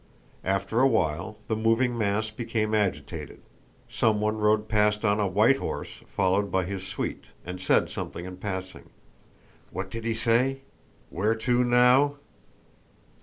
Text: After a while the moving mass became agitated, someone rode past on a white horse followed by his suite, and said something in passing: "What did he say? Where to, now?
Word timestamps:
After 0.43 0.79
a 0.79 0.87
while 0.87 1.37
the 1.47 1.55
moving 1.55 1.95
mass 1.95 2.31
became 2.31 2.73
agitated, 2.73 3.39
someone 3.87 4.35
rode 4.37 4.67
past 4.67 5.05
on 5.05 5.19
a 5.19 5.27
white 5.27 5.57
horse 5.57 6.01
followed 6.07 6.51
by 6.51 6.65
his 6.65 6.87
suite, 6.87 7.25
and 7.45 7.61
said 7.61 7.87
something 7.87 8.25
in 8.25 8.37
passing: 8.37 8.89
"What 9.69 9.91
did 9.91 10.03
he 10.03 10.15
say? 10.15 10.61
Where 11.11 11.35
to, 11.35 11.63
now? 11.63 12.15